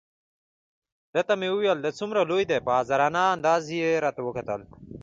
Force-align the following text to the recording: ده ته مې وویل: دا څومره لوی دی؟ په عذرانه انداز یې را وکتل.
ده 1.13 1.21
ته 1.27 1.33
مې 1.39 1.47
وویل: 1.51 1.77
دا 1.81 1.89
څومره 1.99 2.21
لوی 2.29 2.43
دی؟ 2.49 2.57
په 2.65 2.71
عذرانه 2.79 3.21
انداز 3.35 3.63
یې 3.77 3.87
را 4.03 4.11
وکتل. 4.27 4.61